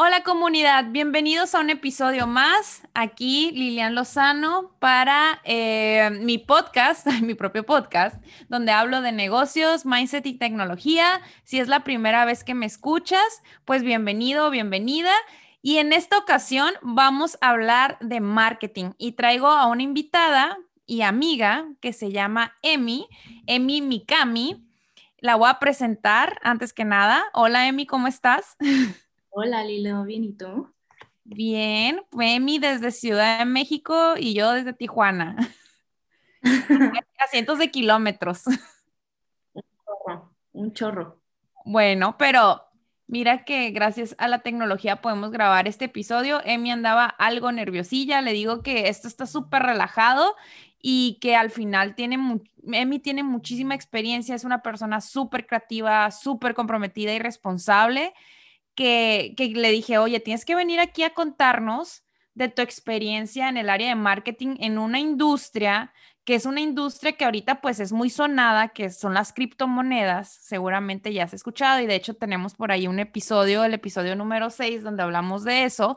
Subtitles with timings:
[0.00, 2.82] Hola comunidad, bienvenidos a un episodio más.
[2.94, 10.24] Aquí Lilian Lozano para eh, mi podcast, mi propio podcast, donde hablo de negocios, mindset
[10.26, 11.20] y tecnología.
[11.42, 15.10] Si es la primera vez que me escuchas, pues bienvenido, bienvenida.
[15.62, 21.02] Y en esta ocasión vamos a hablar de marketing y traigo a una invitada y
[21.02, 23.08] amiga que se llama Emi,
[23.48, 24.64] Emi Mikami.
[25.18, 27.24] La voy a presentar antes que nada.
[27.32, 28.56] Hola Emi, ¿cómo estás?
[29.40, 30.68] Hola Lilo, ¿bien y tú?
[31.22, 35.36] Bien, Emi desde Ciudad de México y yo desde Tijuana.
[36.42, 38.42] a cientos de kilómetros.
[39.52, 41.22] Un chorro, un chorro.
[41.64, 42.62] Bueno, pero
[43.06, 46.40] mira que gracias a la tecnología podemos grabar este episodio.
[46.44, 50.34] Emi andaba algo nerviosilla, le digo que esto está súper relajado
[50.82, 52.40] y que al final tiene,
[52.72, 58.12] Emi tiene muchísima experiencia, es una persona súper creativa, súper comprometida y responsable
[58.78, 63.68] que, le dije, oye, tienes que venir aquí a contarnos de tu experiencia en el
[63.68, 65.92] área de marketing en una industria
[66.24, 71.12] que es una industria que ahorita pues es muy sonada, que son las criptomonedas, seguramente
[71.12, 74.82] ya has escuchado y de hecho tenemos por ahí un episodio, el episodio número 6,
[74.82, 75.96] donde hablamos de eso,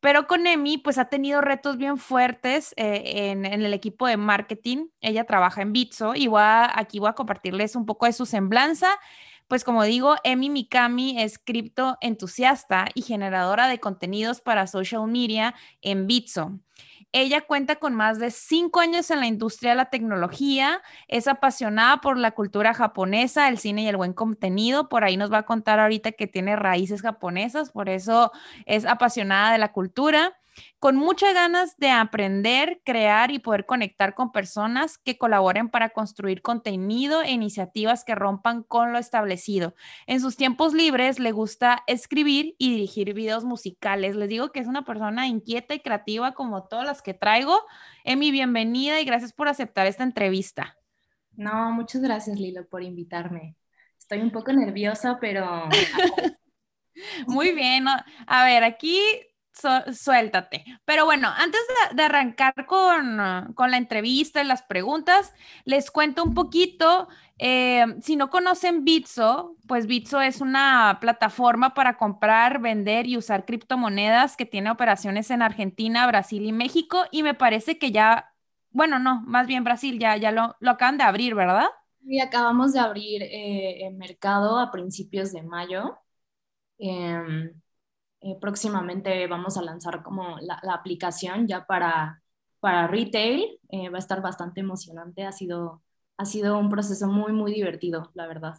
[0.00, 4.88] pero con Emi pues ha tenido retos bien fuertes eh, en, el equipo de marketing,
[5.00, 8.88] ella trabaja en Bitso y aquí voy a compartirles un poco de su semblanza
[9.48, 15.54] pues como digo, Emi Mikami es cripto entusiasta y generadora de contenidos para social media
[15.82, 16.58] en Bitso.
[17.12, 22.00] Ella cuenta con más de cinco años en la industria de la tecnología, es apasionada
[22.00, 24.88] por la cultura japonesa, el cine y el buen contenido.
[24.88, 28.32] Por ahí nos va a contar ahorita que tiene raíces japonesas, por eso
[28.66, 30.34] es apasionada de la cultura
[30.78, 36.42] con muchas ganas de aprender, crear y poder conectar con personas que colaboren para construir
[36.42, 39.74] contenido e iniciativas que rompan con lo establecido.
[40.06, 44.16] En sus tiempos libres le gusta escribir y dirigir videos musicales.
[44.16, 47.60] Les digo que es una persona inquieta y creativa como todas las que traigo.
[48.04, 50.76] Emi, bienvenida y gracias por aceptar esta entrevista.
[51.32, 53.56] No, muchas gracias Lilo por invitarme.
[53.98, 55.68] Estoy un poco nerviosa, pero...
[57.26, 57.86] Muy bien.
[57.88, 59.00] A ver, aquí
[59.92, 60.64] suéltate.
[60.84, 61.60] Pero bueno, antes
[61.94, 65.32] de, arrancar con, la entrevista y las preguntas,
[65.64, 67.08] les cuento un poquito.
[67.38, 73.44] Eh, si no conocen Bitso, pues Bitso es una plataforma para comprar, vender y usar
[73.44, 77.04] criptomonedas que tiene operaciones en Argentina, Brasil y México.
[77.10, 78.32] Y me parece que ya,
[78.70, 81.68] bueno, no, más bien Brasil, ya, ya lo, acaban de abrir, ¿verdad?
[82.06, 85.98] Y acabamos de abrir eh, el mercado a principios de mayo.
[86.78, 87.52] Em,
[88.24, 92.22] eh, próximamente vamos a lanzar como la, aplicación ya para,
[92.58, 93.60] para retail.
[93.68, 95.24] Eh, va a estar bastante emocionante.
[95.24, 95.82] Ha sido,
[96.16, 98.54] ha sido un proceso muy, muy divertido, la verdad.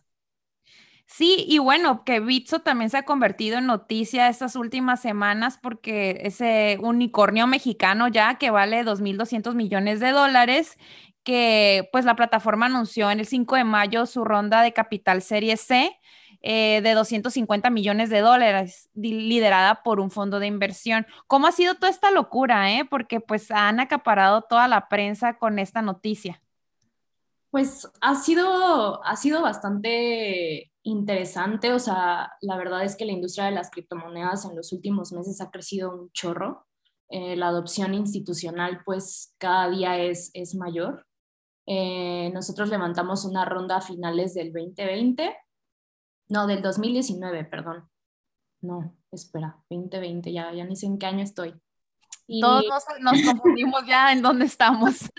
[1.08, 6.20] Sí, y bueno, que Bitso también se ha convertido en noticia estas últimas semanas porque
[6.24, 10.78] ese unicornio mexicano ya que vale 2.200 millones de dólares,
[11.24, 15.58] que pues la plataforma anunció en el 5 de mayo su ronda de capital serie
[15.58, 16.00] C
[16.47, 21.07] eh, de 250 millones de dólares, liderada por un fondo de inversión.
[21.25, 22.72] ¿Cómo ha sido toda esta locura?
[22.72, 22.85] Eh?
[22.88, 26.44] Porque pues han acaparado toda la prensa con esta noticia.
[27.50, 33.45] Pues ha sido, ha sido bastante interesante, o sea, la verdad es que la industria
[33.45, 36.67] de las criptomonedas en los últimos meses ha crecido un chorro.
[37.09, 41.07] Eh, la adopción institucional pues cada día es, es mayor.
[41.66, 45.35] Eh, nosotros levantamos una ronda a finales del 2020
[46.30, 47.90] no, del 2019, perdón.
[48.62, 51.53] No, espera, 2020, ya, ya ni sé en qué año estoy.
[52.41, 52.66] Todos
[53.02, 55.09] nos, confundimos ya en dónde estamos.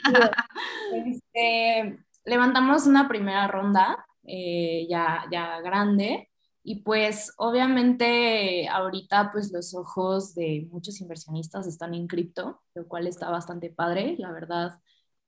[0.92, 6.28] Este, levantamos una primera ronda eh, ya, ya grande
[6.68, 13.06] y pues obviamente ahorita pues los ojos de muchos inversionistas están en cripto, lo cual
[13.06, 14.72] está bastante padre, la verdad.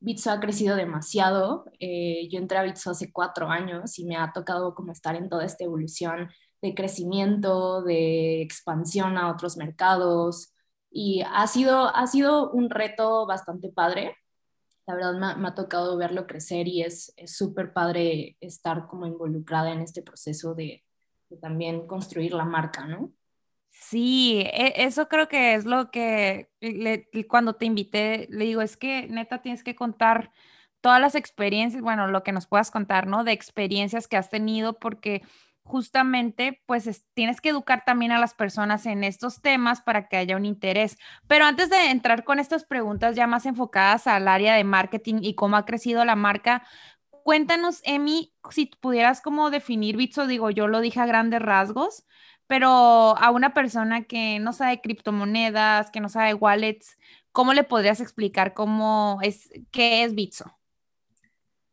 [0.01, 1.65] Bitso ha crecido demasiado.
[1.81, 5.29] Eh, yo entré a Bitso hace cuatro años y me ha tocado como estar en
[5.29, 6.29] toda esta evolución
[6.63, 10.55] de crecimiento, de expansión a otros mercados
[10.91, 14.17] y ha sido, ha sido un reto bastante padre.
[14.87, 19.81] La verdad me, ha tocado verlo crecer y es súper padre estar como involucrada en
[19.81, 20.85] este proceso de,
[21.29, 23.13] de también construir la marca, ¿no?
[23.81, 26.51] Sí, e, eso creo que es lo que
[27.29, 30.33] cuando te invité, le digo, es que neta tienes que contar
[30.81, 33.25] todas las experiencias, bueno, lo que nos puedas contar, ¿no?
[33.25, 35.23] De experiencias que has tenido, porque
[35.63, 40.37] justamente, pues tienes que educar también a las personas en estos temas para que haya
[40.37, 40.97] un interés.
[41.27, 45.35] Pero antes de entrar con estas preguntas ya más enfocadas al área de marketing y
[45.35, 46.67] cómo ha crecido la marca,
[47.25, 52.05] cuéntanos, Emi, si pudieras como definir Bitso, digo, yo lo dije a grandes rasgos,
[52.49, 56.99] pero a una persona que no sabe criptomonedas, que no sabe wallets,
[57.31, 60.51] ¿cómo le podrías explicar cómo es, qué es Bitso?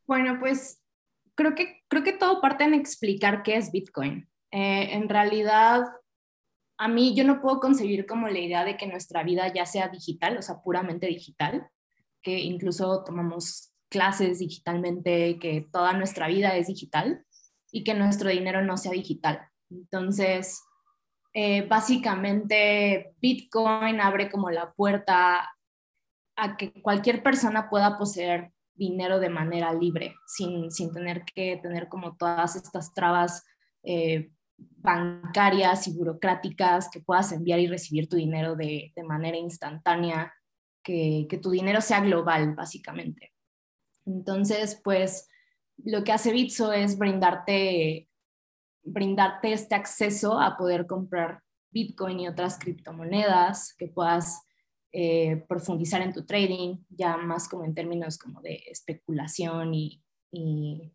[0.05, 0.83] Bueno, pues
[1.33, 4.29] creo que, creo que todo parte en explicar qué es Bitcoin.
[4.51, 5.85] Eh, en realidad,
[6.77, 9.87] a mí yo no puedo concebir como la idea de que nuestra vida ya sea
[9.87, 11.69] digital, o sea, puramente digital,
[12.21, 17.23] que incluso tomamos clases digitalmente, que toda nuestra vida es digital
[17.71, 19.47] y que nuestro dinero no sea digital.
[19.75, 20.63] Entonces,
[21.33, 25.49] eh, básicamente Bitcoin abre como la puerta
[26.37, 32.15] a que cualquier persona pueda poseer dinero de manera libre, sin, tener que tener como
[32.17, 33.43] todas estas trabas
[33.83, 40.33] eh, bancarias y burocráticas, que puedas enviar y recibir tu dinero de, manera instantánea,
[40.83, 43.33] que, tu dinero sea global, básicamente.
[44.05, 45.27] Entonces, pues
[45.83, 48.07] lo que hace Bitso es brindarte,
[48.85, 51.41] brindarte este acceso a poder comprar
[51.71, 54.45] Bitcoin y otras criptomonedas, que puedas
[54.93, 60.01] eh, profundizar en tu trading, ya más como en términos como de especulación y,
[60.31, 60.93] y,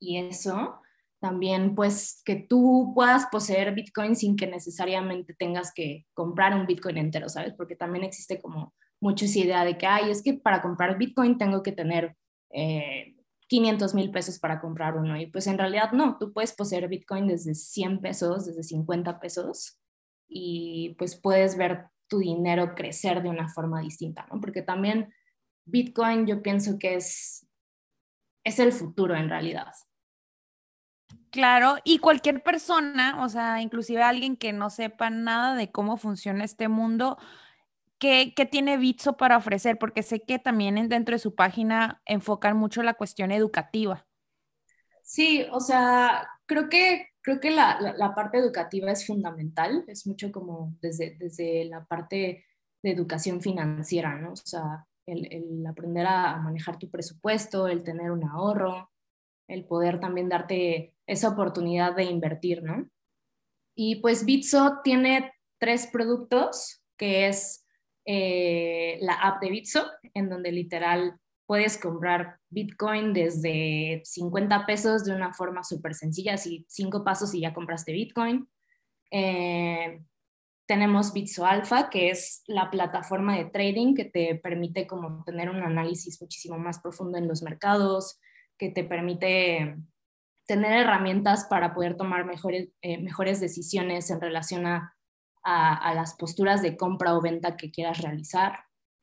[0.00, 0.80] eso
[1.20, 6.98] también pues que tú puedas poseer Bitcoin sin que necesariamente tengas que comprar un Bitcoin
[6.98, 7.54] entero, ¿sabes?
[7.54, 11.38] Porque también existe como mucha esa idea de que, ay, es que para comprar Bitcoin
[11.38, 12.14] tengo que tener
[13.48, 15.20] 500 eh, mil pesos para comprar uno.
[15.20, 19.78] Y pues en realidad no, tú puedes poseer Bitcoin desde 100 pesos, desde 50 pesos
[20.28, 24.40] y pues puedes ver tu dinero crecer de una forma distinta, ¿no?
[24.40, 25.12] Porque también
[25.64, 27.46] Bitcoin yo pienso que es,
[28.44, 29.72] es el futuro en realidad.
[31.30, 36.44] Claro, y cualquier persona, o sea, inclusive alguien que no sepa nada de cómo funciona
[36.44, 37.18] este mundo,
[37.98, 39.78] ¿qué, tiene Bitso para ofrecer?
[39.78, 44.06] Porque sé que también dentro de su página enfocan mucho la cuestión educativa.
[45.02, 50.74] Sí, o sea, creo que, creo que la, parte educativa es fundamental, es mucho como
[50.80, 52.44] desde, desde la parte
[52.82, 54.32] de educación financiera, ¿no?
[54.32, 58.90] O sea, el, el aprender a manejar tu presupuesto, el tener un ahorro,
[59.48, 62.86] el poder también darte esa oportunidad de invertir, ¿no?
[63.74, 67.64] Y pues Bitso tiene tres productos, que es
[68.10, 75.14] eh, la app de Bitso, en donde literal puedes comprar Bitcoin desde 50 pesos de
[75.14, 78.48] una forma súper sencilla, así cinco pasos y ya compraste Bitcoin.
[79.10, 80.00] Eh,
[80.66, 85.62] tenemos Bitso Alpha, que es la plataforma de trading que te permite como tener un
[85.62, 88.18] análisis muchísimo más profundo en los mercados,
[88.56, 89.76] que te permite
[90.46, 94.94] tener herramientas para poder tomar mejores, eh, mejores decisiones en relación a,
[95.42, 98.60] a, las posturas de compra o venta que quieras realizar.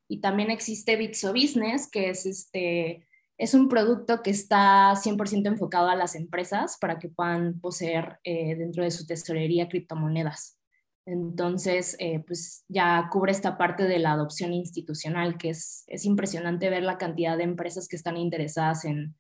[0.08, 5.90] Y también existe Bitso Business, que es, este, es un producto que está 100% enfocado
[5.90, 10.60] a las empresas para que puedan poseer eh, dentro de su tesorería criptomonedas.
[11.08, 16.70] Entonces, eh, pues ya cubre esta parte de la adopción institucional, que es, es impresionante
[16.70, 19.16] ver la cantidad de empresas que están interesadas en,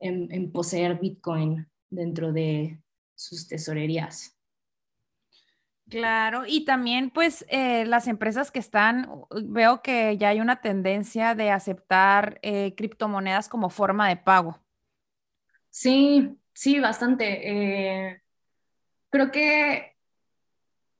[0.00, 2.80] en, poseer Bitcoin dentro de
[3.14, 4.37] sus tesorerías.
[5.88, 9.10] Claro, y también pues eh, las empresas que están,
[9.44, 14.60] veo que ya hay una tendencia de aceptar eh, criptomonedas como forma de pago.
[15.70, 18.08] Sí, sí, bastante.
[18.08, 18.22] Eh,
[19.10, 19.96] creo que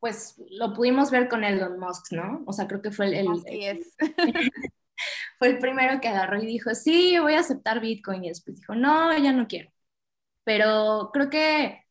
[0.01, 2.43] pues lo pudimos ver con Elon Musk, ¿no?
[2.47, 3.15] O sea, creo que fue el,
[3.47, 3.85] el,
[5.39, 8.25] fue el primero que agarró y dijo, sí, voy a aceptar Bitcoin.
[8.25, 9.71] Y después dijo, no, ya no quiero.
[10.45, 11.85] Pero creo que,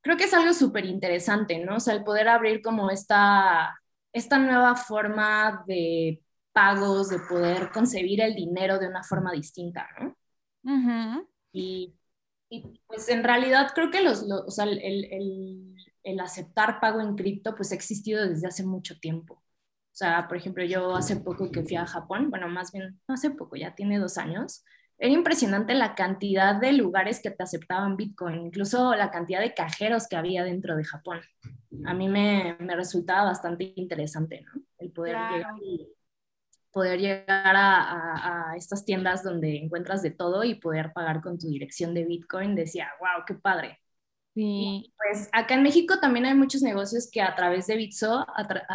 [0.00, 1.76] creo que es algo súper interesante, ¿no?
[1.76, 3.80] O sea, el poder abrir como esta,
[4.12, 10.16] esta nueva forma de pagos, de poder concebir el dinero de una forma distinta, ¿no?
[11.52, 11.94] y,
[12.50, 17.16] y, pues en realidad creo que los, o sea, el, el, el, aceptar pago en
[17.16, 19.34] cripto pues ha existido desde hace mucho tiempo.
[19.34, 23.14] O sea, por ejemplo, yo hace poco que fui a Japón, bueno, más bien, no
[23.14, 24.64] hace poco, ya tiene dos años,
[25.02, 30.06] era impresionante la cantidad de lugares que te aceptaban Bitcoin, incluso la cantidad de cajeros
[30.06, 31.20] que había dentro de Japón.
[31.86, 34.60] A mí me, me resultaba bastante interesante, ¿no?
[34.76, 35.54] El poder llegar,
[36.70, 41.48] poder llegar a, a, estas tiendas donde encuentras de todo y poder pagar con tu
[41.48, 42.54] dirección de Bitcoin.
[42.54, 43.80] Decía, wow, qué padre.
[44.34, 44.92] Sí.
[44.98, 48.26] Pues acá en México también hay muchos negocios que a través de Bitso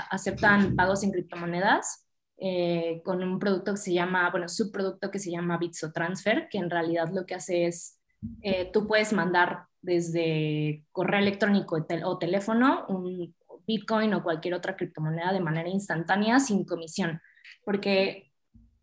[0.09, 2.04] aceptan pagos en criptomonedas
[2.37, 6.57] eh, con un producto que se llama, bueno, subproducto que se llama Bitso Transfer, que
[6.57, 7.99] en realidad lo que hace es,
[8.41, 13.35] eh, tú puedes mandar desde correo electrónico o teléfono un
[13.67, 17.21] Bitcoin o cualquier otra criptomoneda de manera instantánea sin comisión,
[17.63, 18.31] porque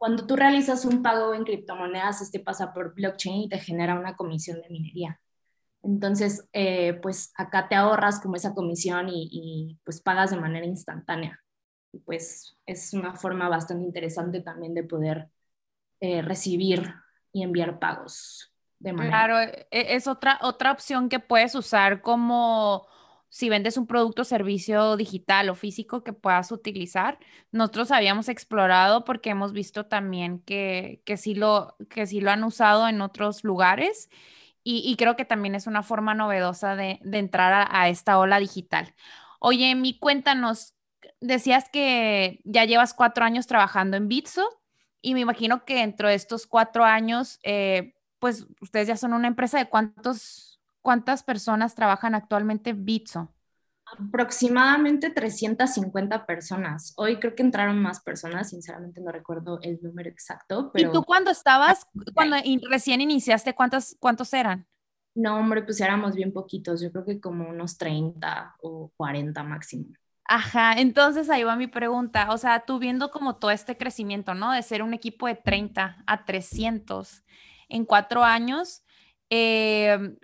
[0.02, 4.16] cuando tú realizas un pago en criptomonedas, este pasa por blockchain y te genera una
[4.16, 5.21] comisión de minería.
[5.82, 11.38] Entonces, eh, pues acá te ahorras como esa comisión y, pues pagas de manera instantánea.
[11.92, 15.28] Y pues es una forma bastante interesante también de poder
[16.00, 16.94] eh, recibir
[17.32, 19.26] y enviar pagos de manera.
[19.26, 22.87] Claro, e, es otra, otra opción que puedes usar como
[23.28, 27.18] si vendes un producto servicio digital o físico que puedas utilizar.
[27.50, 32.44] Nosotros habíamos explorado porque hemos visto también que, que, sí, lo, que sí lo han
[32.44, 34.11] usado en otros lugares
[34.64, 38.94] y, creo que también es una forma novedosa de, entrar a, esta ola digital.
[39.40, 40.75] Oye, mi cuéntanos,
[41.22, 44.46] decías que ya llevas cuatro años trabajando en Bitso
[45.00, 49.28] y me imagino que dentro de estos cuatro años, eh, pues ustedes ya son una
[49.28, 53.34] empresa de cuántos, cuántas personas trabajan actualmente en Bitso
[53.98, 56.92] aproximadamente 350 personas.
[56.96, 60.70] Hoy creo que entraron más personas, sinceramente no recuerdo el número exacto.
[60.72, 60.88] Pero...
[60.88, 62.36] ¿Y tú cuando estabas, cuando
[62.70, 64.66] recién iniciaste, cuántos, cuántos eran?
[65.14, 69.86] No, hombre, pues éramos bien poquitos, yo creo que como unos 30 o 40 máximo.
[70.24, 74.52] Ajá, entonces ahí va mi pregunta, o sea, tú viendo como todo este crecimiento, ¿no?
[74.52, 77.24] De ser un equipo de 30 a 300
[77.68, 78.82] en cuatro años,
[79.30, 80.16] eh,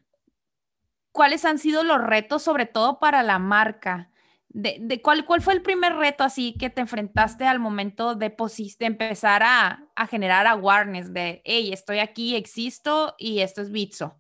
[1.12, 4.10] ¿cuáles han sido los retos, sobre todo para la marca?
[4.50, 8.34] De, cuál, ¿Cuál fue el primer reto así que te enfrentaste al momento de,
[8.78, 14.18] de empezar a, generar awareness de, hey, estoy aquí, existo y esto es Bitso?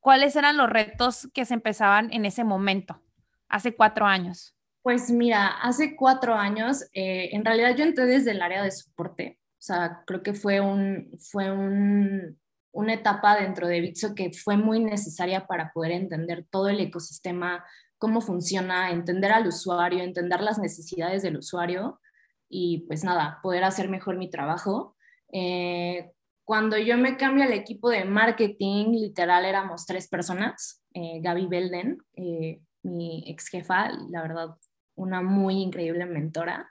[0.00, 3.02] ¿Cuáles eran los retos que se empezaban en ese momento,
[3.48, 4.57] hace cuatro años?
[4.88, 9.38] Pues mira, hace cuatro años, eh, en realidad yo entré desde el área de soporte,
[9.38, 12.40] o sea, creo que fue un, fue un,
[12.72, 17.66] una etapa dentro de Bitso que fue muy necesaria para poder entender todo el ecosistema,
[17.98, 22.00] cómo funciona, entender al usuario, entender las necesidades del usuario
[22.48, 24.96] y pues nada, poder hacer mejor mi trabajo.
[25.30, 26.12] Eh,
[26.46, 31.98] cuando yo me cambio al equipo de marketing, literal éramos tres personas, eh, Gaby Belden,
[32.16, 34.56] eh, mi ex jefa, la verdad,
[34.98, 36.70] una muy increíble mentora.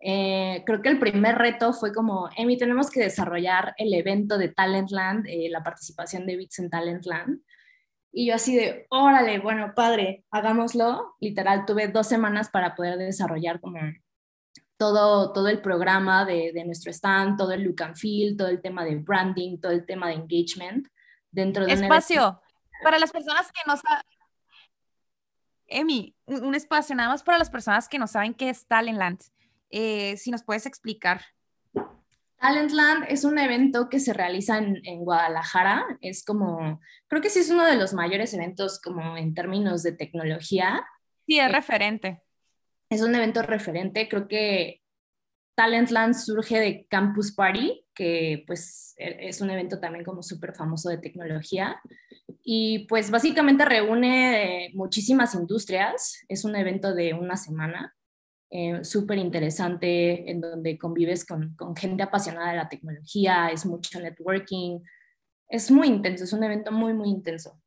[0.00, 4.48] Eh, creo que el primer reto fue como, Emi, tenemos que desarrollar el evento de
[4.48, 7.40] Talentland, eh, la participación de Bits en Talentland.
[8.12, 11.16] Y yo así de, órale, bueno, padre, hagámoslo.
[11.20, 13.78] Literal, tuve dos semanas para poder desarrollar como
[14.78, 18.60] todo, todo el programa de, de nuestro stand, todo el look and feel, todo el
[18.60, 20.86] tema de branding, todo el tema de engagement
[21.30, 22.40] dentro de Espacio,
[22.82, 24.04] para las personas que no saben,
[25.68, 29.20] Emi, un espacio nada más para las personas que no saben qué es Talentland.
[29.70, 31.22] Eh, si nos puedes explicar.
[32.38, 35.84] Talentland es un evento que se realiza en, Guadalajara.
[36.00, 39.92] Es como, creo que sí es uno de los mayores eventos como en términos de
[39.92, 40.86] tecnología.
[41.26, 42.22] Sí, es eh, referente.
[42.90, 44.08] Es un evento referente.
[44.08, 44.82] Creo que
[45.56, 50.90] Talentland surge de Campus Party, que pues e, es un evento también como súper famoso
[50.90, 51.80] de tecnología.
[52.48, 56.24] Y pues básicamente reúne muchísimas industrias.
[56.28, 57.92] Es un evento de una semana
[58.50, 63.98] eh, súper interesante en donde convives con, con, gente apasionada de la tecnología, es mucho
[63.98, 64.78] networking,
[65.48, 67.60] es muy intenso, es un evento muy, muy intenso.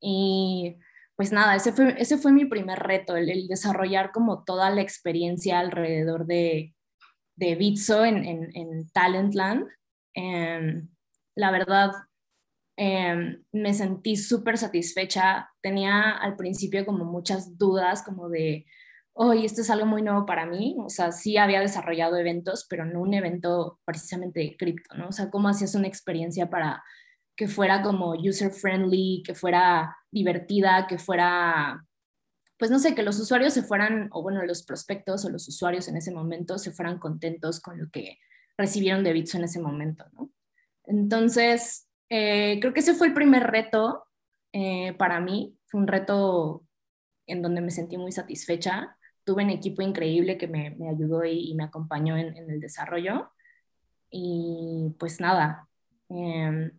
[0.00, 0.76] Y
[1.14, 5.60] pues nada, ese fue, ese fue mi primer reto, el, desarrollar como toda la experiencia
[5.60, 6.74] alrededor de,
[7.36, 9.68] de Bitso en, en, en Talentland.
[10.14, 10.88] Em,
[11.36, 11.92] la verdad,
[12.76, 15.50] em, me sentí súper satisfecha.
[15.62, 18.66] Tenía al principio como muchas dudas, como de,
[19.14, 22.84] hoy esto es algo muy nuevo para mí, o sea, sí había desarrollado eventos, pero
[22.84, 25.08] no un evento precisamente de cripto, ¿no?
[25.08, 26.82] O sea, cómo hacías una experiencia para
[27.36, 31.84] que fuera como user friendly, que fuera divertida, que fuera,
[32.58, 35.88] pues no sé, que los usuarios se fueran, o bueno, los prospectos o los usuarios
[35.88, 38.18] en ese momento se fueran contentos con lo que
[38.58, 40.30] recibieron de Bitso en ese momento, ¿no?
[40.86, 44.04] Entonces, eh, creo que ese fue el primer reto
[44.52, 46.64] eh, para mí, fue un reto
[47.26, 51.54] en donde me sentí muy satisfecha tuve un equipo increíble que me, me ayudó y,
[51.54, 53.32] me acompañó en, en, el desarrollo.
[54.10, 55.66] Y pues nada.
[56.10, 56.70] Eh,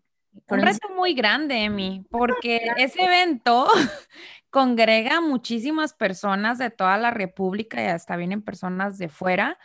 [0.49, 3.67] un reto muy grande, Emi, porque ese evento
[4.49, 9.57] congrega muchísimas personas de toda la República y hasta vienen personas de fuera.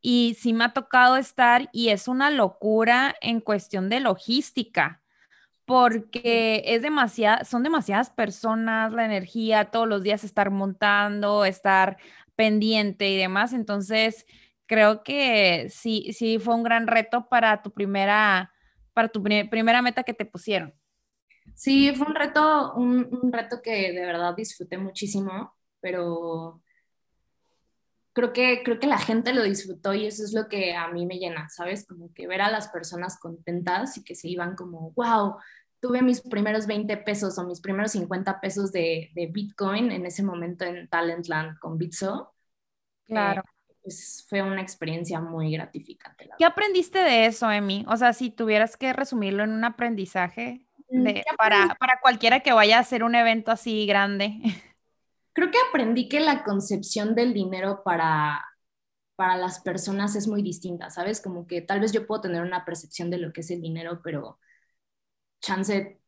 [0.00, 5.02] Y sí me ha tocado estar y es una locura en cuestión de logística
[5.70, 11.96] porque es demasiada, son demasiadas personas, la energía, todos los días estar montando, estar
[12.34, 13.52] pendiente y demás.
[13.52, 14.26] Entonces,
[14.66, 18.52] creo que sí, sí fue un gran reto para tu primera,
[18.92, 20.74] para tu primera meta que te pusieron.
[21.54, 26.62] Sí, fue un reto, un, reto que de verdad disfruté muchísimo, pero
[28.12, 31.06] creo que, creo que la gente lo disfrutó y eso es lo que a mí
[31.06, 31.86] me llena, ¿sabes?
[31.86, 35.36] Como que ver a las personas contentas y que se iban como, wow,
[35.80, 40.22] tuve mis primeros 20 pesos o mis primeros 50 pesos de, de Bitcoin en ese
[40.22, 42.34] momento en Talentland con Bitso.
[43.06, 43.42] Claro.
[43.42, 46.28] Eh, pues fue una experiencia muy gratificante.
[46.38, 47.84] ¿Qué aprendiste de eso, Emi?
[47.88, 51.06] O sea, si tuvieras que resumirlo en un aprendizaje mm,
[51.38, 54.34] para, para cualquiera que vaya a hacer un evento así grande.
[55.32, 58.44] Creo que aprendí que la concepción del dinero para,
[59.16, 61.20] para las personas es muy distinta, ¿sabes?
[61.20, 64.00] Como que tal vez yo puedo tener una percepción de lo que es el dinero,
[64.02, 64.38] pero
[65.40, 66.00] chance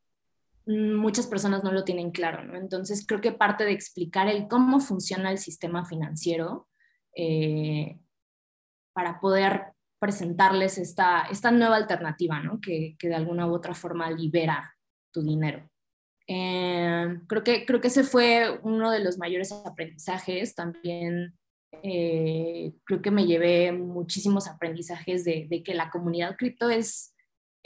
[0.66, 2.56] mm, muchas personas no lo tienen claro, ¿no?
[2.56, 6.68] Entonces creo que parte de explicar el cómo funciona el sistema financiero
[7.16, 8.00] eh,
[8.92, 12.60] para poder presentarles esta, esta nueva alternativa, ¿no?
[12.60, 14.74] Que, que de alguna u otra forma libera
[15.12, 15.71] tu dinero.
[16.26, 20.54] Eh, creo, que, creo que ese fue uno de los mayores aprendizajes.
[20.54, 21.34] También
[21.82, 27.14] eh, creo que me llevé muchísimos aprendizajes de, que la comunidad cripto es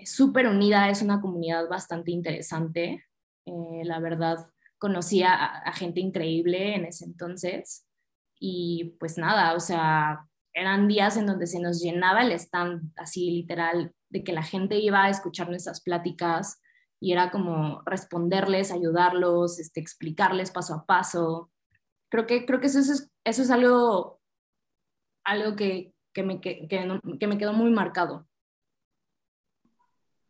[0.05, 3.05] súper unida, es una comunidad bastante interesante.
[3.47, 4.39] Eh, la verdad,
[4.79, 7.87] conocí a, gente increíble en ese entonces.
[8.39, 13.31] Y pues nada, o sea, eran días en donde se nos llenaba el stand, así
[13.31, 16.61] literal, de que la gente iba a escuchar nuestras pláticas,
[17.01, 21.51] y era como responderles, ayudarlos, este, explicarles paso a paso.
[22.09, 24.21] Creo que, creo que eso, es, eso es algo,
[25.25, 28.27] algo que, que, me, que, que me quedó muy marcado.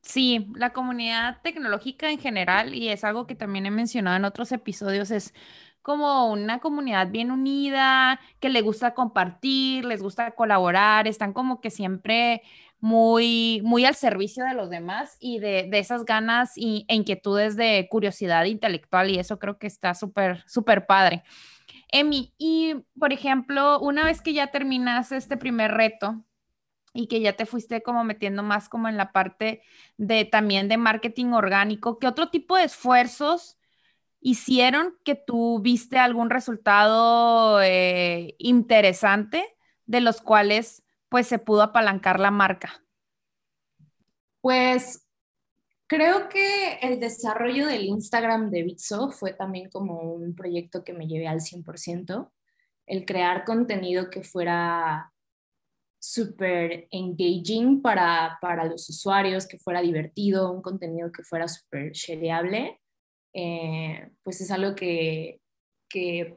[0.02, 4.52] Sí, la comunidad tecnológica en general, y es algo que también he mencionado en otros
[4.52, 5.34] episodios, es
[5.82, 11.70] como una comunidad bien unida, que le gusta compartir, les gusta colaborar, están como que
[11.70, 12.42] siempre
[12.80, 17.88] muy, muy al servicio de los demás y de, esas ganas y, e inquietudes de
[17.90, 21.22] curiosidad intelectual y eso creo que está súper, súper padre.
[21.88, 26.24] Emi, y por ejemplo, una vez que ya terminas este primer reto
[26.92, 29.62] y que ya te fuiste como metiendo más como en la parte
[29.96, 33.58] de también de marketing orgánico, ¿qué otro tipo de esfuerzos
[34.20, 40.82] hicieron que tú viste algún resultado eh, interesante de los cuales
[41.16, 42.84] pues se pudo apalancar la marca?
[44.42, 45.08] Pues
[45.86, 51.06] creo que el desarrollo del Instagram de Bitso fue también como un proyecto que me
[51.06, 52.30] llevé al 100%.
[52.84, 55.10] El crear contenido que fuera
[55.98, 62.78] súper engaging para, para, los usuarios, que fuera divertido, un contenido que fuera súper shareable,
[63.32, 65.40] eh, pues es algo que,
[65.88, 66.36] que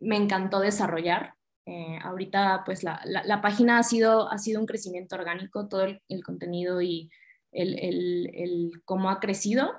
[0.00, 1.34] me encantó desarrollar.
[1.68, 6.00] Eh, ahorita, pues la, la, página ha sido, ha sido un crecimiento orgánico, todo el,
[6.24, 7.10] contenido y
[7.50, 9.72] el, el, el, cómo ha crecido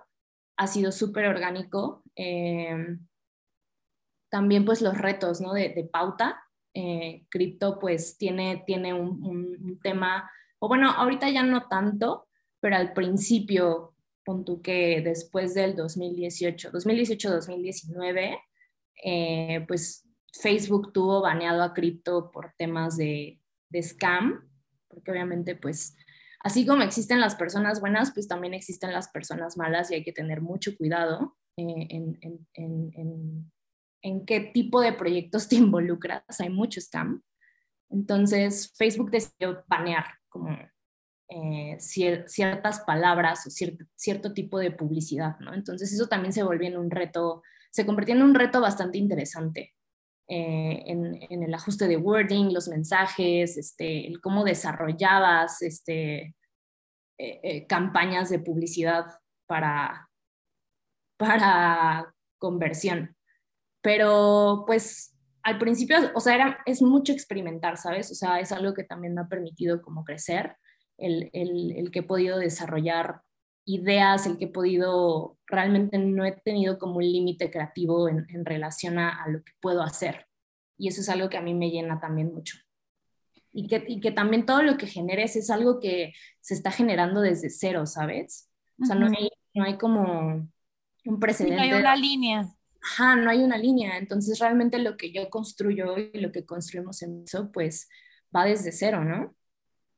[0.58, 2.04] ha sido súper orgánico.
[2.16, 2.98] Eh,
[4.30, 5.54] también, pues los retos ¿no?
[5.54, 6.44] de, de pauta.
[6.74, 12.28] Eh, cripto, pues tiene, tiene un, un, tema, o bueno, ahorita ya no tanto,
[12.60, 20.07] pero al principio, pon tú que después del 2018, 2018-2019, pues
[20.40, 23.42] Facebook tuvo baneado a cripto por temas de,
[23.82, 24.50] scam,
[24.88, 25.96] porque obviamente pues
[26.40, 30.14] así como existen las personas buenas, pues también existen las personas malas y hay que
[30.14, 33.52] tener mucho cuidado eh, en,
[34.26, 36.24] qué tipo de proyectos te involucras.
[36.40, 37.22] Hay mucho scam.
[37.90, 40.50] Entonces Facebook decidió banear como
[41.30, 45.54] eh, ciertas palabras o cierto, tipo de publicidad, ¿no?
[45.54, 49.77] Entonces eso también se volvió en un reto, se convirtió en un reto bastante interesante
[50.30, 56.36] eh, en, el ajuste de wording, los mensajes, este, cómo desarrollabas este,
[57.18, 59.06] eh, eh, campañas de publicidad
[59.48, 60.10] para,
[61.18, 63.16] para conversión.
[63.82, 68.12] Pero pues al principio, o sea, era, es mucho experimentar, ¿sabes?
[68.12, 70.58] O sea, es algo que también me ha permitido como crecer,
[70.98, 73.22] el, el, el que he podido desarrollar
[73.68, 78.46] ideas, el que he podido, realmente no he tenido como un límite creativo en, en
[78.46, 80.26] relación a, a, lo que puedo hacer.
[80.78, 82.58] Y eso es algo que a mí me llena también mucho.
[83.52, 87.20] Y que, y que también todo lo que generes es algo que se está generando
[87.20, 88.50] desde cero, ¿sabes?
[88.82, 90.48] O sea, no, hay, no hay como
[91.06, 91.58] un precedente.
[91.58, 92.48] no hay una línea.
[92.82, 93.98] Ajá, no hay una línea.
[93.98, 97.90] Entonces, realmente lo que yo construyo y lo que construimos en eso, pues
[98.34, 99.36] va desde cero, ¿no?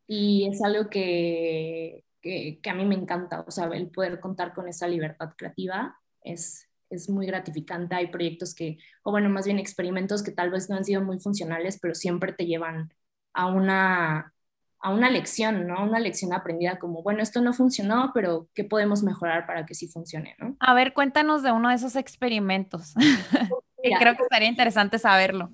[0.07, 4.67] Y es algo que, que, a mí me encanta, o sea, el poder contar con
[4.67, 7.95] esa libertad creativa es, es muy gratificante.
[7.95, 11.19] Hay proyectos que, o bueno, más bien experimentos que tal vez no han sido muy
[11.19, 12.93] funcionales, pero siempre te llevan
[13.33, 14.33] a una,
[14.79, 15.83] a una lección, ¿no?
[15.83, 19.87] Una lección aprendida como, bueno, esto no funcionó, pero ¿qué podemos mejorar para que sí
[19.87, 20.55] funcione, ¿no?
[20.59, 22.93] A ver, cuéntanos de uno de esos experimentos.
[23.99, 25.51] Creo que estaría interesante saberlo.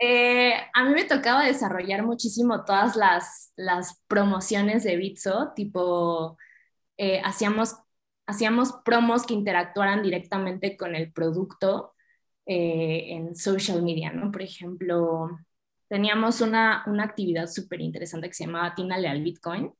[0.00, 6.36] Eh, a mí me tocaba desarrollar muchísimo todas las, las promociones de Bitso, tipo,
[6.96, 7.76] eh, hacíamos,
[8.26, 11.94] hacíamos promos que interactuaran directamente con el producto
[12.46, 14.30] eh, en social media, ¿no?
[14.30, 15.30] Por ejemplo,
[15.88, 19.72] teníamos una, una actividad súper interesante que se llamaba Tínale al Bitcoin,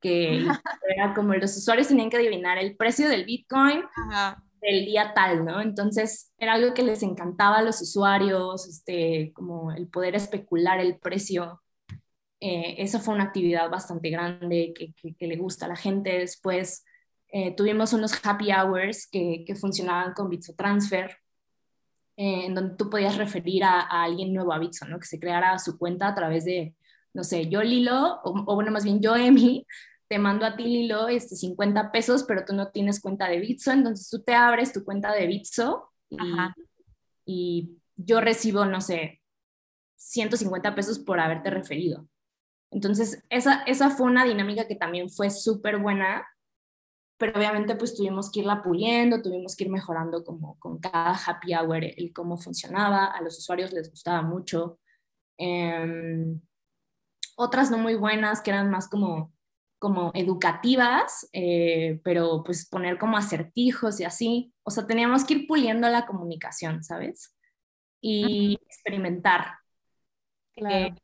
[0.00, 0.46] que
[0.88, 3.82] era como los usuarios tenían que adivinar el precio del Bitcoin
[4.64, 5.60] del día tal, ¿no?
[5.60, 10.98] Entonces era algo que les encantaba a los usuarios, este, como el poder especular el
[10.98, 11.62] precio.
[12.40, 16.18] Eh, esa fue una actividad bastante grande que, que, le gusta a la gente.
[16.18, 16.84] Después
[17.28, 21.10] eh, tuvimos unos happy hours que, que funcionaban con Bitso Transfer,
[22.16, 24.98] eh, en donde tú podías referir a, alguien nuevo a Bitso, ¿no?
[24.98, 26.74] Que se creara su cuenta a través de,
[27.12, 29.66] no sé, yo Lilo, o, o bueno, más bien yo Emi,
[30.14, 33.72] te mando a ti, Lilo, este, 50 pesos, pero tú no tienes cuenta de Bitso,
[33.72, 35.90] entonces tú te abres tu cuenta de Bitso
[37.26, 39.20] y, yo recibo, no sé,
[39.96, 42.06] 150 pesos por haberte referido.
[42.70, 46.24] Entonces, esa, esa fue una dinámica que también fue súper buena,
[47.18, 51.56] pero obviamente pues tuvimos que irla puliendo, tuvimos que ir mejorando como con cada happy
[51.56, 54.78] hour el cómo funcionaba, a los usuarios les gustaba mucho.
[55.38, 56.40] Em,
[57.36, 59.33] otras no muy buenas, que eran más como
[59.78, 64.54] como educativas, eh, pero pues poner como acertijos y así.
[64.62, 67.36] O sea, teníamos que ir puliendo la comunicación, ¿sabes?
[68.00, 69.58] Y experimentar.
[70.56, 70.94] Eh,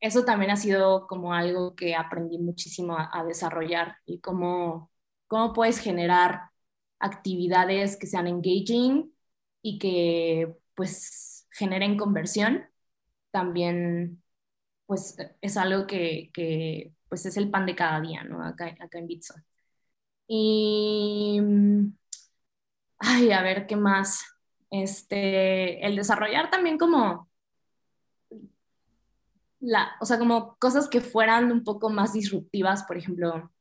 [0.00, 4.90] eso también ha sido como algo que aprendí muchísimo a, desarrollar y cómo,
[5.26, 6.50] cómo puedes generar
[6.98, 9.14] actividades que sean engaging
[9.62, 12.66] y que pues generen conversión.
[13.30, 14.22] También
[14.86, 18.44] pues es algo que, que pues es el pan de cada día, ¿no?
[18.44, 19.34] Acá, en Bitso.
[20.26, 21.40] Y,
[22.98, 24.24] ay, a ver, ¿qué más?
[24.70, 27.28] Este, el desarrollar también como,
[29.60, 33.52] la, o sea, como cosas que fueran un poco más disruptivas, por ejemplo,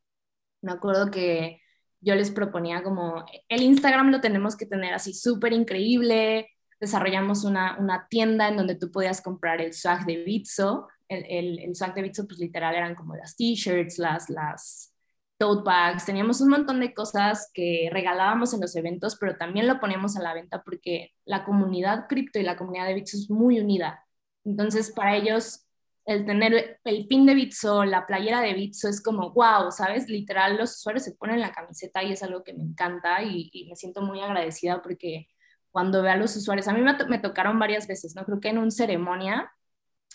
[0.62, 1.62] me acuerdo que
[2.02, 7.78] yo les proponía como, el Instagram lo tenemos que tener así súper increíble, desarrollamos una,
[7.80, 12.02] una, tienda en donde tú podías comprar el swag de Bitso el, el, swag de
[12.02, 14.94] Bitso, pues literal eran como las t-shirts, las, las
[15.38, 19.80] tote bags, teníamos un montón de cosas que regalábamos en los eventos, pero también lo
[19.80, 23.60] poníamos a la venta porque la comunidad cripto y la comunidad de Bitso es muy
[23.60, 24.06] unida.
[24.46, 25.66] Entonces, para ellos,
[26.06, 30.10] el tener el pin de Bitso, la playera de Bitso es como, wow, ¿sabes?
[30.10, 33.70] Literal, los usuarios se ponen la camiseta y es algo que me encanta y, y
[33.70, 35.28] me siento muy agradecida porque
[35.72, 38.26] cuando veo a los usuarios, a mí me, me, tocaron varias veces, ¿no?
[38.26, 39.52] Creo que en un ceremonia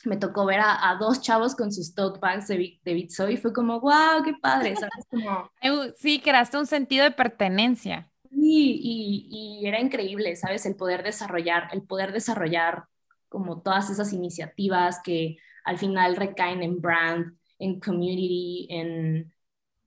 [0.05, 3.53] me tocó ver a, dos chavos con sus tote bags de, de Bitso y fue
[3.53, 5.07] como, wow, qué padre, ¿sabes?
[5.11, 5.51] Como...
[5.97, 8.11] Sí, creaste un sentido de pertenencia.
[8.31, 10.67] Sí, y, y, era increíble, ¿sabes?
[10.67, 12.85] El poder desarrollar, el poder desarrollar
[13.29, 19.33] como todas esas iniciativas que al final recaen en brand, en community, en,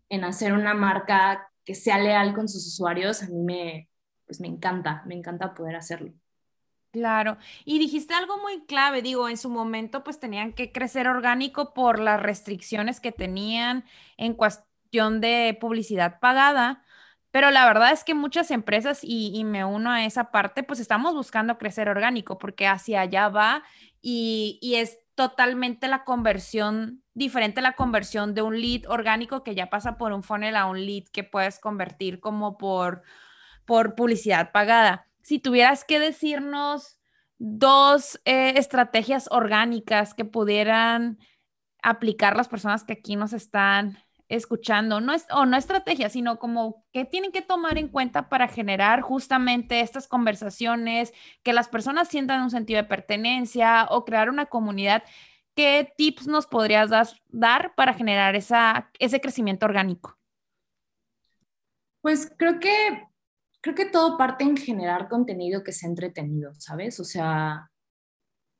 [0.10, 3.89] en hacer una marca que sea leal con sus usuarios, a mí me,
[4.26, 6.13] pues me encanta, me encanta poder hacerlo.
[6.91, 11.73] Claro, y dijiste algo muy clave, digo, en su momento pues tenían que crecer orgánico
[11.73, 13.86] por las restricciones que tenían
[14.17, 16.84] en cuestión de publicidad pagada,
[17.32, 21.13] pero la verdad es que muchas empresas, y, me uno a esa parte, pues estamos
[21.13, 23.63] buscando crecer orgánico porque hacia allá va
[24.01, 29.69] y, y es totalmente la conversión, diferente la conversión de un lead orgánico que ya
[29.69, 33.04] pasa por un funnel a un lead que puedes convertir como por,
[33.65, 37.00] por publicidad pagada si tuvieras que decirnos
[37.38, 41.18] dos eh, estrategias orgánicas que pudieran
[41.82, 43.98] aplicar las personas que aquí nos están
[44.30, 48.48] escuchando, no es, o no estrategia, sino como que tienen que tomar en cuenta para
[48.48, 54.46] generar justamente estas conversaciones, que las personas sientan un sentido de pertenencia o crear una
[54.46, 55.04] comunidad.
[55.54, 56.90] ¿Qué tips nos podrías
[57.28, 60.18] dar para generar esa, ese crecimiento orgánico?
[62.02, 63.11] Pues creo que
[63.62, 67.00] creo que todo parte en generar contenido que sea entretenido, ¿sabes?
[67.00, 67.69] O sea,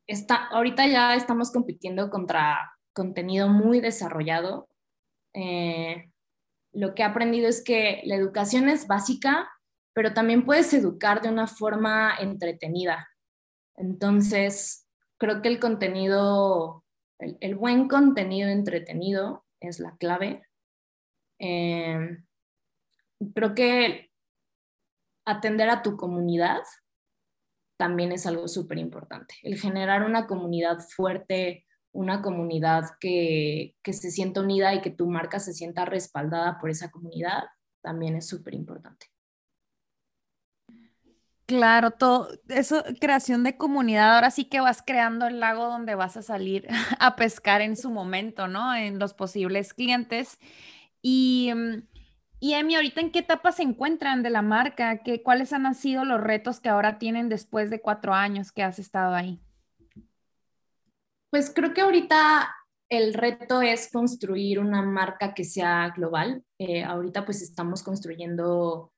[0.08, 4.70] está, ahorita ya estamos compitiendo contra contenido muy desarrollado.
[5.34, 6.12] Eh,
[6.74, 9.50] lo que he aprendido es que la educación es básica,
[9.94, 13.10] pero también puedes educar de una forma entretenida.
[13.76, 14.88] Entonces,
[15.18, 16.86] creo que el contenido,
[17.20, 20.44] el, buen contenido entretenido es la clave.
[21.40, 22.18] Eh,
[23.34, 24.11] creo que
[25.26, 26.62] atender a tu comunidad
[27.78, 29.34] también es algo súper importante.
[29.42, 35.40] El generar una comunidad fuerte, una comunidad que, se sienta unida y que tu marca
[35.40, 37.44] se sienta respaldada por esa comunidad,
[37.82, 39.08] también es súper importante.
[41.48, 46.16] Claro, todo eso, creación de comunidad, ahora sí que vas creando el lago donde vas
[46.18, 46.68] a salir
[47.00, 48.76] a pescar en su momento, ¿no?
[48.76, 50.38] En los posibles clientes.
[51.02, 51.82] Y, mm,
[52.44, 56.04] y Emi, ahorita en qué etapa se encuentran de la marca, ¿Qué, cuáles han sido
[56.06, 59.40] los retos que ahora tienen después de cuatro años que has estado ahí.
[61.30, 62.52] Pues creo que ahorita
[62.90, 66.44] el reto es construir una marca que sea global.
[66.58, 68.92] Eh, ahorita pues estamos construyendo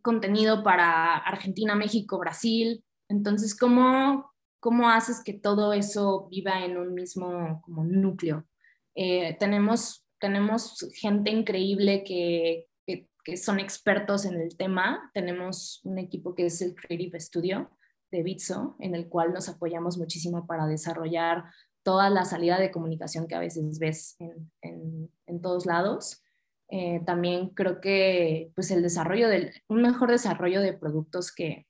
[0.00, 2.82] contenido para Argentina, México, Brasil.
[3.10, 8.46] Entonces, ¿cómo, cómo haces que todo eso viva en un mismo como núcleo?
[8.94, 15.10] Eh, tenemos, tenemos gente increíble que, que, que, son expertos en el tema.
[15.12, 17.70] Tenemos un equipo que es el Creative Studio
[18.12, 21.44] de Bitso, en el cual nos apoyamos muchísimo para desarrollar
[21.82, 26.22] toda la salida de comunicación que a veces ves en, en, en todos lados.
[26.68, 31.66] Eh, también creo que pues el desarrollo del, un mejor desarrollo de productos que,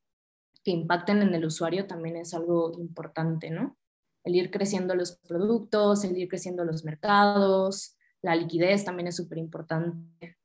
[0.62, 3.78] que impacten en el usuario también es algo importante, ¿no?
[4.24, 9.38] El ir creciendo los productos, el ir creciendo los mercados, la liquidez también es súper
[9.38, 10.36] importante.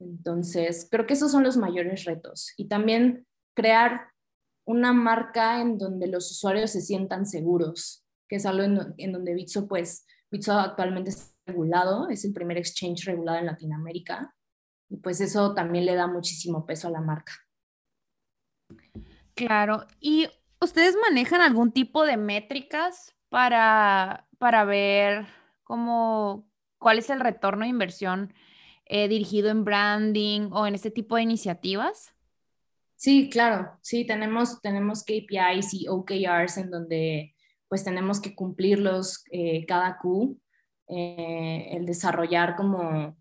[0.00, 2.52] Entonces, creo que esos son los mayores retos.
[2.56, 4.10] Y también crear
[4.66, 8.64] una marca en donde los usuarios se sientan seguros, que es algo
[8.96, 14.34] en, donde Bitso, pues, Bitso actualmente está regulado, es el primer exchange regulado en Latinoamérica
[14.88, 17.32] y pues eso también le da muchísimo peso a la marca.
[19.34, 20.28] Claro, ¿y
[20.60, 25.26] ustedes manejan algún tipo de métricas para, para ver
[25.62, 26.45] cómo,
[26.78, 28.32] cuál es el retorno de inversión
[28.84, 32.14] eh, dirigido en branding o en este tipo de iniciativas?
[32.96, 37.34] Sí, claro, sí, tenemos, tenemos KPIs y OKRs en donde
[37.68, 40.40] pues tenemos que cumplirlos eh, cada Q
[40.88, 43.16] eh, el desarrollar como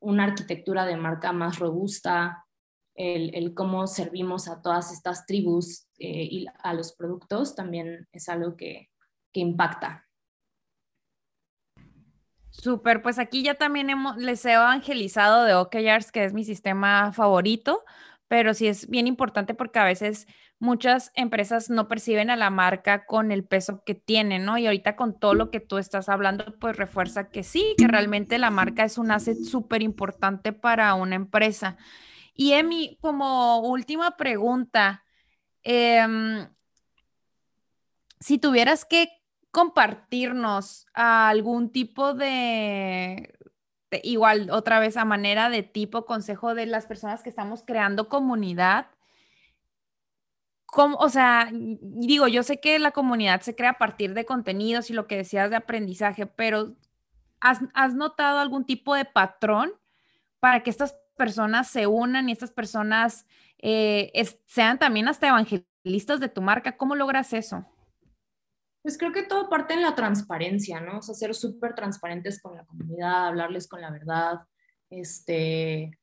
[0.00, 2.44] una arquitectura de marca más robusta,
[2.94, 8.54] el, cómo servimos a todas estas tribus eh, y a los productos también es algo
[8.56, 8.90] que,
[9.32, 10.06] que impacta.
[12.62, 17.12] Súper, pues aquí ya también hemos, les he evangelizado de OKRs, que es mi sistema
[17.12, 17.82] favorito,
[18.28, 20.26] pero sí es bien importante porque a veces
[20.60, 24.56] muchas empresas no perciben a la marca con el peso que tiene, ¿no?
[24.56, 28.38] Y ahorita con todo lo que tú estás hablando, pues refuerza que sí, que realmente
[28.38, 31.76] la marca es un asset súper importante para una empresa.
[32.34, 35.04] Y Emi, como última pregunta,
[35.64, 36.48] em,
[38.20, 39.08] si tuvieras que
[39.54, 43.38] compartirnos algún tipo de,
[44.02, 48.88] igual otra vez a manera de tipo consejo de las personas que estamos creando comunidad,
[50.76, 54.92] o sea, digo, yo sé que la comunidad se crea a partir de contenidos y
[54.92, 56.74] lo que decías de aprendizaje, pero
[57.38, 59.72] ¿has, notado algún tipo de patrón
[60.40, 63.24] para que estas personas se unan y estas personas
[63.58, 64.10] eh,
[64.46, 66.76] sean también hasta evangelistas de tu marca?
[66.76, 67.64] ¿Cómo logras eso?
[68.84, 70.98] Pues creo que todo parte en la transparencia, ¿no?
[70.98, 74.40] O sea, ser súper transparentes con la comunidad, hablarles con la verdad,
[74.90, 75.98] este,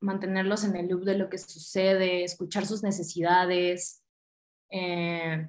[0.00, 4.02] mantenerlos en el loop de lo que sucede, escuchar sus necesidades.
[4.68, 5.48] Eh,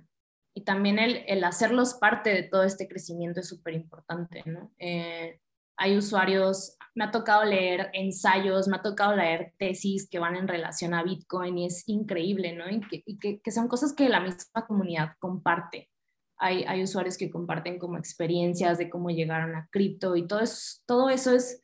[0.53, 4.71] y también el, hacerlos parte de todo este crecimiento es súper importante, ¿no?
[4.77, 5.39] Eh,
[5.75, 10.47] hay usuarios, me ha tocado leer ensayos, me ha tocado leer tesis que van en
[10.47, 12.65] relación a Bitcoin y es increíble, ¿no?
[12.69, 15.89] Y que son cosas que la misma comunidad comparte.
[16.39, 21.09] Hay, usuarios que comparten como experiencias de cómo llegaron a cripto y todo eso, todo
[21.09, 21.61] eso es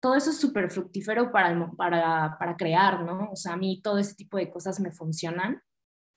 [0.00, 3.30] todo eso es súper fructífero para, para, para, crear, ¿no?
[3.32, 5.60] O sea, a mí todo ese tipo de cosas me funcionan.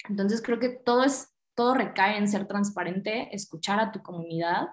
[0.07, 4.67] Entonces creo que todo, es, todo recae en ser transparente, escuchar a tu comunidad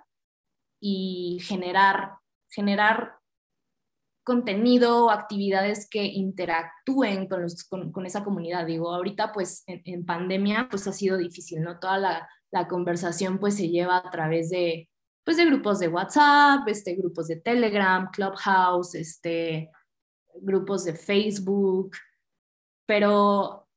[0.80, 2.18] y generar,
[2.50, 3.14] generar
[4.24, 8.66] contenido o actividades que interactúen con, los, con, con, esa comunidad.
[8.66, 11.78] Digo, ahorita pues en, en, pandemia pues ha sido difícil, ¿no?
[11.78, 14.88] Toda la, la conversación pues se lleva a través de,
[15.24, 19.70] pues de grupos de WhatsApp, este, grupos de Telegram, Clubhouse, este,
[20.40, 21.96] grupos de Facebook,
[22.86, 23.68] pero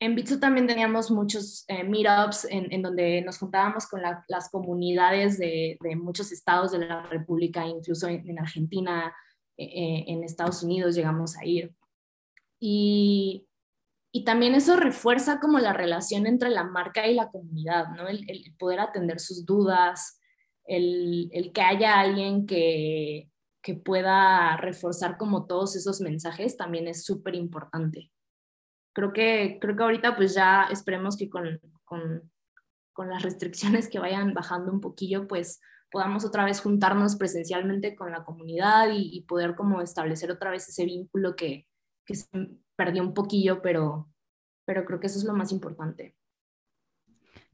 [0.00, 4.50] en Bitsu también teníamos muchos eh, meetups en, en, donde nos juntábamos con la, las
[4.50, 9.14] comunidades de, de, muchos estados de la República, incluso en, en Argentina,
[9.56, 11.72] eh, en Estados Unidos llegamos a ir.
[12.60, 13.46] Y,
[14.14, 18.06] y, también eso refuerza como la relación entre la marca y la comunidad, ¿no?
[18.06, 20.20] El, el poder atender sus dudas,
[20.66, 23.30] el, que haya alguien que,
[23.82, 28.10] pueda reforzar como todos esos mensajes también es súper importante.
[28.92, 31.60] Creo que, creo que ahorita pues ya esperemos que con,
[32.98, 38.22] las restricciones que vayan bajando un poquillo, pues podamos otra vez juntarnos presencialmente con la
[38.22, 41.66] comunidad y, poder como establecer otra vez ese vínculo que,
[42.04, 42.14] que
[42.74, 44.08] se perdió un poquillo, pero,
[44.64, 46.16] pero creo que eso es lo más importante.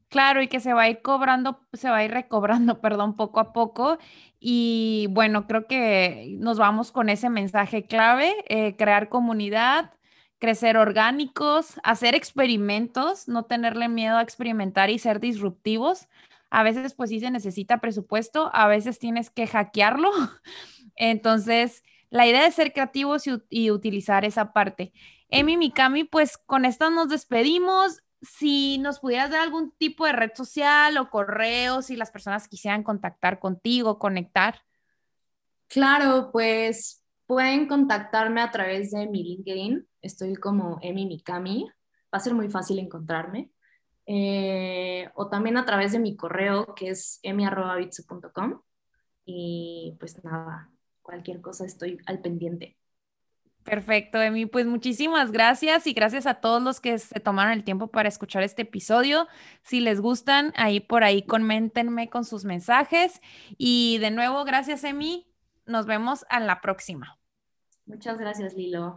[0.09, 3.39] Claro, y que se va a ir cobrando, se va a ir recobrando, perdón, poco
[3.39, 3.97] a poco.
[4.39, 9.93] Y bueno, creo que nos vamos con ese mensaje clave, eh, crear comunidad,
[10.39, 16.09] crecer orgánicos, hacer experimentos, no tenerle miedo a experimentar y ser disruptivos.
[16.49, 20.11] A veces pues sí se necesita presupuesto, a veces tienes que hackearlo.
[20.97, 24.93] Entonces, la idea es ser creativos y, y utilizar esa parte.
[25.29, 30.31] Emi Mikami, pues con esto nos despedimos si nos pudieras dar algún tipo de red
[30.35, 34.61] social o correo, si las personas quisieran contactar contigo, conectar.
[35.67, 39.87] Claro, pues pueden contactarme a través de mi LinkedIn.
[40.01, 41.65] Estoy como Emi Mikami.
[42.13, 43.51] Va a ser muy fácil encontrarme.
[44.05, 48.61] Eh, o también a través de mi correo, que es emi.bitsu.com.
[49.25, 50.69] Y pues nada,
[51.11, 52.77] cualquier cosa estoy al pendiente.
[53.63, 54.45] Perfecto, Emi.
[54.45, 58.43] Pues muchísimas gracias y gracias a todos los que se tomaron el tiempo para escuchar
[58.43, 59.27] este episodio.
[59.61, 63.19] Si les gustan, ahí por ahí coméntenme con sus mensajes.
[63.57, 65.27] Y de nuevo, gracias, Emi.
[65.65, 67.19] Nos vemos a la próxima.
[67.85, 68.95] Muchas gracias, Lilo.